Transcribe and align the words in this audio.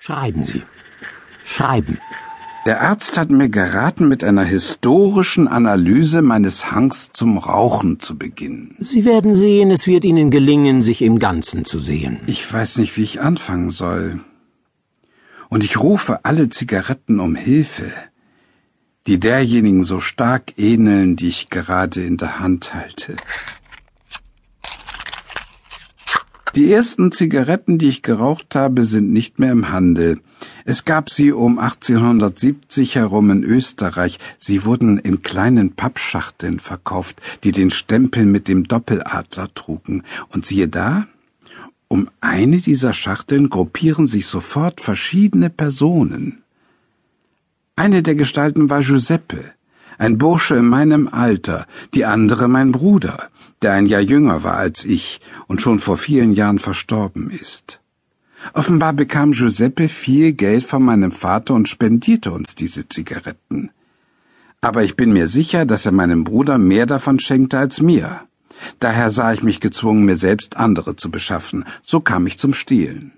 Schreiben 0.00 0.46
Sie. 0.46 0.62
Schreiben. 1.44 1.98
Der 2.64 2.80
Arzt 2.80 3.18
hat 3.18 3.30
mir 3.30 3.50
geraten, 3.50 4.08
mit 4.08 4.24
einer 4.24 4.44
historischen 4.44 5.46
Analyse 5.46 6.22
meines 6.22 6.72
Hangs 6.72 7.10
zum 7.12 7.36
Rauchen 7.36 8.00
zu 8.00 8.16
beginnen. 8.16 8.76
Sie 8.80 9.04
werden 9.04 9.34
sehen, 9.34 9.70
es 9.70 9.86
wird 9.86 10.06
Ihnen 10.06 10.30
gelingen, 10.30 10.80
sich 10.80 11.02
im 11.02 11.18
Ganzen 11.18 11.66
zu 11.66 11.78
sehen. 11.78 12.20
Ich 12.26 12.50
weiß 12.50 12.78
nicht, 12.78 12.96
wie 12.96 13.02
ich 13.02 13.20
anfangen 13.20 13.70
soll. 13.70 14.20
Und 15.50 15.64
ich 15.64 15.78
rufe 15.78 16.24
alle 16.24 16.48
Zigaretten 16.48 17.20
um 17.20 17.34
Hilfe, 17.34 17.92
die 19.06 19.20
derjenigen 19.20 19.84
so 19.84 20.00
stark 20.00 20.54
ähneln, 20.56 21.16
die 21.16 21.28
ich 21.28 21.50
gerade 21.50 22.02
in 22.02 22.16
der 22.16 22.40
Hand 22.40 22.72
halte. 22.72 23.16
Die 26.56 26.72
ersten 26.72 27.12
Zigaretten, 27.12 27.78
die 27.78 27.88
ich 27.88 28.02
geraucht 28.02 28.56
habe, 28.56 28.84
sind 28.84 29.12
nicht 29.12 29.38
mehr 29.38 29.52
im 29.52 29.70
Handel. 29.70 30.20
Es 30.64 30.84
gab 30.84 31.08
sie 31.10 31.30
um 31.32 31.58
1870 31.60 32.96
herum 32.96 33.30
in 33.30 33.44
Österreich. 33.44 34.18
Sie 34.36 34.64
wurden 34.64 34.98
in 34.98 35.22
kleinen 35.22 35.72
Pappschachteln 35.72 36.58
verkauft, 36.58 37.20
die 37.44 37.52
den 37.52 37.70
Stempel 37.70 38.26
mit 38.26 38.48
dem 38.48 38.64
Doppeladler 38.64 39.54
trugen. 39.54 40.02
Und 40.30 40.44
siehe 40.44 40.66
da, 40.66 41.06
um 41.86 42.08
eine 42.20 42.58
dieser 42.58 42.94
Schachteln 42.94 43.48
gruppieren 43.48 44.08
sich 44.08 44.26
sofort 44.26 44.80
verschiedene 44.80 45.50
Personen. 45.50 46.42
Eine 47.76 48.02
der 48.02 48.14
Gestalten 48.14 48.70
war 48.70 48.82
Giuseppe, 48.82 49.52
ein 50.00 50.16
Bursche 50.16 50.56
in 50.56 50.66
meinem 50.66 51.08
Alter, 51.08 51.66
die 51.92 52.06
andere 52.06 52.48
mein 52.48 52.72
Bruder, 52.72 53.28
der 53.60 53.72
ein 53.74 53.84
Jahr 53.84 54.00
jünger 54.00 54.42
war 54.42 54.56
als 54.56 54.86
ich 54.86 55.20
und 55.46 55.60
schon 55.60 55.78
vor 55.78 55.98
vielen 55.98 56.32
Jahren 56.32 56.58
verstorben 56.58 57.30
ist. 57.30 57.80
Offenbar 58.54 58.94
bekam 58.94 59.32
Giuseppe 59.32 59.88
viel 59.88 60.32
Geld 60.32 60.64
von 60.64 60.82
meinem 60.82 61.12
Vater 61.12 61.52
und 61.52 61.68
spendierte 61.68 62.32
uns 62.32 62.54
diese 62.54 62.88
Zigaretten. 62.88 63.72
Aber 64.62 64.82
ich 64.84 64.96
bin 64.96 65.12
mir 65.12 65.28
sicher, 65.28 65.66
dass 65.66 65.84
er 65.84 65.92
meinem 65.92 66.24
Bruder 66.24 66.56
mehr 66.56 66.86
davon 66.86 67.20
schenkte 67.20 67.58
als 67.58 67.82
mir. 67.82 68.22
Daher 68.78 69.10
sah 69.10 69.34
ich 69.34 69.42
mich 69.42 69.60
gezwungen, 69.60 70.06
mir 70.06 70.16
selbst 70.16 70.56
andere 70.56 70.96
zu 70.96 71.10
beschaffen. 71.10 71.66
So 71.82 72.00
kam 72.00 72.26
ich 72.26 72.38
zum 72.38 72.54
Stehlen. 72.54 73.12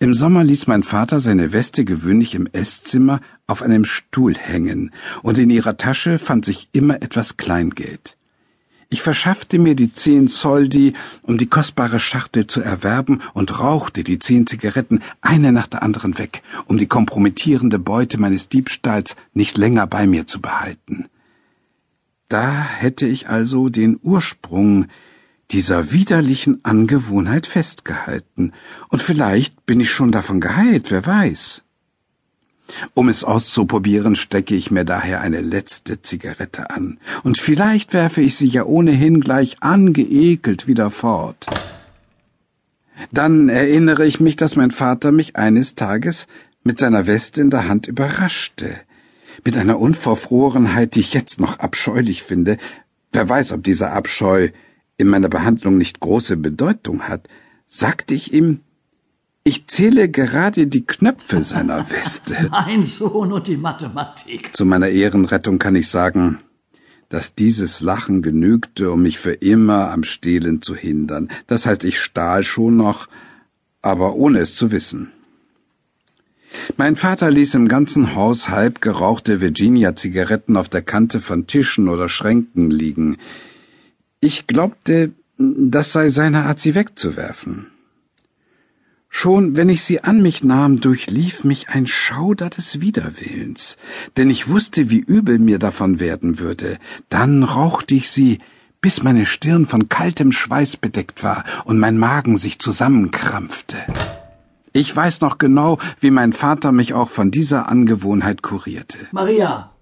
Im 0.00 0.14
Sommer 0.14 0.44
ließ 0.44 0.68
mein 0.68 0.84
Vater 0.84 1.18
seine 1.18 1.52
Weste 1.52 1.84
gewöhnlich 1.84 2.36
im 2.36 2.46
Esszimmer 2.46 3.20
auf 3.48 3.62
einem 3.62 3.84
Stuhl 3.84 4.36
hängen, 4.36 4.92
und 5.22 5.38
in 5.38 5.50
ihrer 5.50 5.76
Tasche 5.76 6.20
fand 6.20 6.44
sich 6.44 6.68
immer 6.70 7.02
etwas 7.02 7.36
Kleingeld. 7.36 8.16
Ich 8.90 9.02
verschaffte 9.02 9.58
mir 9.58 9.74
die 9.74 9.92
zehn 9.92 10.28
Soldi, 10.28 10.94
um 11.22 11.36
die 11.36 11.48
kostbare 11.48 11.98
Schachtel 11.98 12.46
zu 12.46 12.60
erwerben, 12.60 13.20
und 13.34 13.58
rauchte 13.58 14.04
die 14.04 14.20
zehn 14.20 14.46
Zigaretten 14.46 15.00
eine 15.20 15.50
nach 15.50 15.66
der 15.66 15.82
anderen 15.82 16.16
weg, 16.16 16.42
um 16.66 16.78
die 16.78 16.86
kompromittierende 16.86 17.80
Beute 17.80 18.18
meines 18.18 18.48
Diebstahls 18.48 19.16
nicht 19.34 19.58
länger 19.58 19.88
bei 19.88 20.06
mir 20.06 20.28
zu 20.28 20.40
behalten. 20.40 21.08
Da 22.28 22.62
hätte 22.62 23.06
ich 23.06 23.28
also 23.28 23.68
den 23.68 23.98
Ursprung 24.00 24.86
dieser 25.50 25.92
widerlichen 25.92 26.64
Angewohnheit 26.64 27.46
festgehalten, 27.46 28.52
und 28.88 29.02
vielleicht 29.02 29.64
bin 29.66 29.80
ich 29.80 29.90
schon 29.90 30.12
davon 30.12 30.40
geheilt, 30.40 30.90
wer 30.90 31.06
weiß. 31.06 31.62
Um 32.92 33.08
es 33.08 33.24
auszuprobieren, 33.24 34.14
stecke 34.14 34.54
ich 34.54 34.70
mir 34.70 34.84
daher 34.84 35.22
eine 35.22 35.40
letzte 35.40 36.02
Zigarette 36.02 36.70
an, 36.70 36.98
und 37.22 37.38
vielleicht 37.38 37.94
werfe 37.94 38.20
ich 38.20 38.36
sie 38.36 38.48
ja 38.48 38.64
ohnehin 38.64 39.20
gleich 39.20 39.62
angeekelt 39.62 40.66
wieder 40.66 40.90
fort. 40.90 41.46
Dann 43.10 43.48
erinnere 43.48 44.06
ich 44.06 44.20
mich, 44.20 44.36
dass 44.36 44.56
mein 44.56 44.70
Vater 44.70 45.12
mich 45.12 45.36
eines 45.36 45.76
Tages 45.76 46.26
mit 46.62 46.78
seiner 46.78 47.06
Weste 47.06 47.40
in 47.40 47.50
der 47.50 47.68
Hand 47.68 47.86
überraschte, 47.86 48.74
mit 49.44 49.56
einer 49.56 49.78
Unverfrorenheit, 49.78 50.94
die 50.94 51.00
ich 51.00 51.14
jetzt 51.14 51.40
noch 51.40 51.60
abscheulich 51.60 52.22
finde. 52.22 52.58
Wer 53.12 53.28
weiß, 53.28 53.52
ob 53.52 53.62
dieser 53.62 53.92
Abscheu 53.92 54.48
in 54.98 55.08
meiner 55.08 55.28
Behandlung 55.28 55.78
nicht 55.78 56.00
große 56.00 56.36
Bedeutung 56.36 57.08
hat, 57.08 57.28
sagte 57.66 58.14
ich 58.14 58.34
ihm, 58.34 58.60
ich 59.44 59.66
zähle 59.66 60.10
gerade 60.10 60.66
die 60.66 60.84
Knöpfe 60.84 61.42
seiner 61.42 61.90
Weste. 61.90 62.48
Mein 62.50 62.82
Sohn 62.82 63.32
und 63.32 63.48
die 63.48 63.56
Mathematik. 63.56 64.54
Zu 64.54 64.66
meiner 64.66 64.88
Ehrenrettung 64.88 65.58
kann 65.58 65.74
ich 65.74 65.88
sagen, 65.88 66.40
dass 67.08 67.34
dieses 67.34 67.80
Lachen 67.80 68.20
genügte, 68.20 68.90
um 68.90 69.02
mich 69.02 69.18
für 69.18 69.32
immer 69.32 69.90
am 69.90 70.02
Stehlen 70.02 70.60
zu 70.60 70.74
hindern. 70.74 71.30
Das 71.46 71.64
heißt, 71.64 71.84
ich 71.84 71.98
stahl 71.98 72.42
schon 72.42 72.76
noch, 72.76 73.08
aber 73.80 74.16
ohne 74.16 74.40
es 74.40 74.54
zu 74.54 74.70
wissen. 74.70 75.12
Mein 76.76 76.96
Vater 76.96 77.30
ließ 77.30 77.54
im 77.54 77.68
ganzen 77.68 78.14
Haus 78.14 78.48
halb 78.48 78.80
gerauchte 78.80 79.40
Virginia-Zigaretten 79.40 80.56
auf 80.56 80.68
der 80.68 80.82
Kante 80.82 81.20
von 81.20 81.46
Tischen 81.46 81.88
oder 81.88 82.08
Schränken 82.08 82.70
liegen. 82.70 83.18
Ich 84.20 84.46
glaubte, 84.46 85.12
das 85.38 85.92
sei 85.92 86.10
seine 86.10 86.44
Art, 86.44 86.60
sie 86.60 86.74
wegzuwerfen. 86.74 87.68
Schon 89.08 89.56
wenn 89.56 89.68
ich 89.68 89.82
sie 89.82 90.04
an 90.04 90.20
mich 90.20 90.44
nahm, 90.44 90.80
durchlief 90.80 91.44
mich 91.44 91.70
ein 91.70 91.86
Schauder 91.86 92.50
des 92.50 92.80
Widerwillens, 92.80 93.76
denn 94.16 94.28
ich 94.28 94.48
wusste, 94.48 94.90
wie 94.90 94.98
übel 94.98 95.38
mir 95.38 95.58
davon 95.58 95.98
werden 95.98 96.38
würde. 96.38 96.78
Dann 97.08 97.42
rauchte 97.42 97.94
ich 97.94 98.10
sie, 98.10 98.38
bis 98.80 99.02
meine 99.02 99.24
Stirn 99.24 99.66
von 99.66 99.88
kaltem 99.88 100.30
Schweiß 100.30 100.76
bedeckt 100.76 101.22
war 101.22 101.44
und 101.64 101.78
mein 101.78 101.98
Magen 101.98 102.36
sich 102.36 102.58
zusammenkrampfte. 102.58 103.76
Ich 104.72 104.94
weiß 104.94 105.20
noch 105.22 105.38
genau, 105.38 105.78
wie 106.00 106.10
mein 106.10 106.32
Vater 106.32 106.70
mich 106.72 106.92
auch 106.92 107.08
von 107.08 107.30
dieser 107.30 107.68
Angewohnheit 107.68 108.42
kurierte. 108.42 108.98
Maria. 109.12 109.72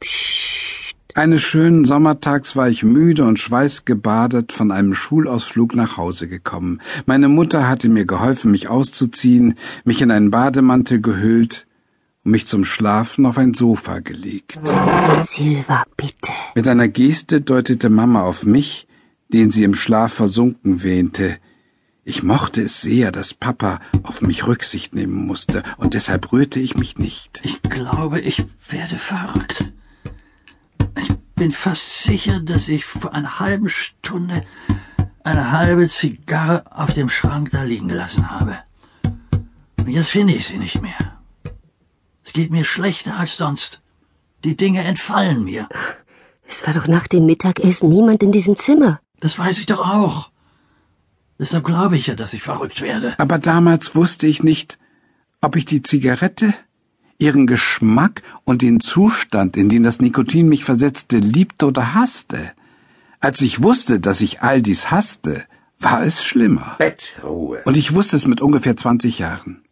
Psst. 0.00 0.59
Eines 1.20 1.42
schönen 1.42 1.84
Sommertags 1.84 2.56
war 2.56 2.70
ich 2.70 2.82
müde 2.82 3.26
und 3.26 3.38
schweißgebadet 3.38 4.52
von 4.52 4.72
einem 4.72 4.94
Schulausflug 4.94 5.74
nach 5.74 5.98
Hause 5.98 6.28
gekommen. 6.28 6.80
Meine 7.04 7.28
Mutter 7.28 7.68
hatte 7.68 7.90
mir 7.90 8.06
geholfen, 8.06 8.50
mich 8.50 8.68
auszuziehen, 8.68 9.58
mich 9.84 10.00
in 10.00 10.10
einen 10.10 10.30
Bademantel 10.30 11.02
gehüllt 11.02 11.66
und 12.24 12.30
mich 12.30 12.46
zum 12.46 12.64
Schlafen 12.64 13.26
auf 13.26 13.36
ein 13.36 13.52
Sofa 13.52 13.98
gelegt. 13.98 14.58
Silva, 15.24 15.82
bitte. 15.94 16.32
Mit 16.54 16.66
einer 16.66 16.88
Geste 16.88 17.42
deutete 17.42 17.90
Mama 17.90 18.22
auf 18.22 18.46
mich, 18.46 18.88
den 19.30 19.50
sie 19.50 19.64
im 19.64 19.74
Schlaf 19.74 20.14
versunken 20.14 20.82
wähnte. 20.82 21.36
Ich 22.02 22.22
mochte 22.22 22.62
es 22.62 22.80
sehr, 22.80 23.12
dass 23.12 23.34
Papa 23.34 23.80
auf 24.04 24.22
mich 24.22 24.46
Rücksicht 24.46 24.94
nehmen 24.94 25.26
musste, 25.26 25.64
und 25.76 25.92
deshalb 25.92 26.32
rührte 26.32 26.60
ich 26.60 26.78
mich 26.78 26.96
nicht. 26.96 27.42
Ich 27.44 27.60
glaube, 27.60 28.20
ich 28.20 28.42
werde 28.70 28.96
verrückt 28.96 29.66
bin 31.40 31.52
fast 31.52 32.02
sicher, 32.02 32.38
dass 32.38 32.68
ich 32.68 32.84
vor 32.84 33.14
einer 33.14 33.40
halben 33.40 33.70
Stunde 33.70 34.44
eine 35.24 35.52
halbe 35.52 35.88
Zigarre 35.88 36.64
auf 36.70 36.92
dem 36.92 37.08
Schrank 37.08 37.48
da 37.48 37.62
liegen 37.62 37.88
gelassen 37.88 38.30
habe. 38.30 38.58
Und 39.78 39.88
jetzt 39.88 40.10
finde 40.10 40.34
ich 40.34 40.46
sie 40.46 40.58
nicht 40.58 40.82
mehr. 40.82 40.98
Es 42.22 42.34
geht 42.34 42.50
mir 42.50 42.64
schlechter 42.64 43.16
als 43.16 43.38
sonst. 43.38 43.80
Die 44.44 44.54
Dinge 44.54 44.84
entfallen 44.84 45.42
mir. 45.42 45.66
Es 46.46 46.66
war 46.66 46.74
doch 46.74 46.86
nach 46.86 47.06
dem 47.06 47.24
Mittagessen 47.24 47.88
niemand 47.88 48.22
in 48.22 48.32
diesem 48.32 48.58
Zimmer. 48.58 49.00
Das 49.20 49.38
weiß 49.38 49.60
ich 49.60 49.64
doch 49.64 49.80
auch. 49.80 50.28
Deshalb 51.38 51.64
glaube 51.64 51.96
ich 51.96 52.08
ja, 52.08 52.16
dass 52.16 52.34
ich 52.34 52.42
verrückt 52.42 52.82
werde. 52.82 53.18
Aber 53.18 53.38
damals 53.38 53.94
wusste 53.94 54.26
ich 54.26 54.42
nicht, 54.42 54.78
ob 55.40 55.56
ich 55.56 55.64
die 55.64 55.80
Zigarette 55.80 56.52
ihren 57.20 57.46
Geschmack 57.46 58.22
und 58.44 58.62
den 58.62 58.80
Zustand, 58.80 59.56
in 59.56 59.68
den 59.68 59.82
das 59.82 60.00
Nikotin 60.00 60.48
mich 60.48 60.64
versetzte, 60.64 61.18
liebte 61.18 61.66
oder 61.66 61.94
hasste. 61.94 62.52
Als 63.20 63.40
ich 63.40 63.62
wusste, 63.62 64.00
dass 64.00 64.20
ich 64.20 64.40
all 64.42 64.62
dies 64.62 64.90
hasste, 64.90 65.44
war 65.78 66.02
es 66.02 66.24
schlimmer. 66.24 66.76
Bettruhe. 66.78 67.62
Und 67.64 67.76
ich 67.76 67.94
wusste 67.94 68.16
es 68.16 68.26
mit 68.26 68.40
ungefähr 68.40 68.76
20 68.76 69.18
Jahren. 69.18 69.62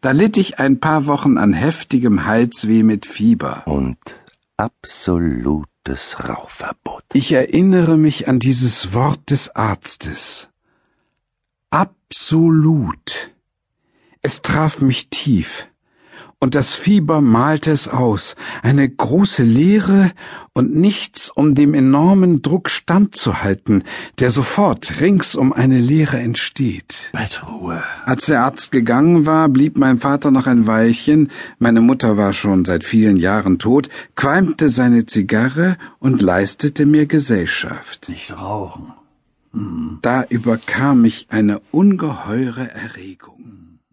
Da 0.00 0.12
litt 0.12 0.36
ich 0.36 0.58
ein 0.58 0.78
paar 0.78 1.06
Wochen 1.06 1.38
an 1.38 1.52
heftigem 1.52 2.24
Halsweh 2.24 2.82
mit 2.82 3.06
Fieber. 3.06 3.62
Und 3.66 3.98
absolutes 4.56 6.28
Rauchverbot. 6.28 7.04
Ich 7.12 7.32
erinnere 7.32 7.96
mich 7.96 8.28
an 8.28 8.38
dieses 8.38 8.92
Wort 8.92 9.30
des 9.30 9.54
Arztes. 9.56 10.48
Absolut. 11.70 13.32
Es 14.22 14.42
traf 14.42 14.80
mich 14.80 15.08
tief 15.10 15.68
und 16.40 16.54
das 16.54 16.74
Fieber 16.74 17.20
malte 17.20 17.72
es 17.72 17.88
aus, 17.88 18.36
eine 18.62 18.88
große 18.88 19.42
Leere 19.42 20.12
und 20.52 20.74
nichts, 20.74 21.30
um 21.30 21.54
dem 21.54 21.74
enormen 21.74 22.42
Druck 22.42 22.70
standzuhalten, 22.70 23.82
der 24.20 24.30
sofort 24.30 25.00
rings 25.00 25.34
um 25.34 25.52
eine 25.52 25.78
Leere 25.78 26.18
entsteht. 26.18 27.10
Bettruhe. 27.12 27.82
Als 28.04 28.26
der 28.26 28.42
Arzt 28.42 28.70
gegangen 28.70 29.26
war, 29.26 29.48
blieb 29.48 29.76
mein 29.78 29.98
Vater 29.98 30.30
noch 30.30 30.46
ein 30.46 30.66
Weilchen, 30.66 31.30
meine 31.58 31.80
Mutter 31.80 32.16
war 32.16 32.32
schon 32.32 32.64
seit 32.64 32.84
vielen 32.84 33.16
Jahren 33.16 33.58
tot, 33.58 33.88
qualmte 34.14 34.70
seine 34.70 35.06
Zigarre 35.06 35.76
und 35.98 36.22
leistete 36.22 36.86
mir 36.86 37.06
Gesellschaft. 37.06 38.08
Nicht 38.08 38.36
rauchen. 38.36 38.92
Hm. 39.52 39.98
Da 40.02 40.24
überkam 40.24 41.02
mich 41.02 41.26
eine 41.30 41.60
ungeheure 41.72 42.70
Erregung. 42.70 43.67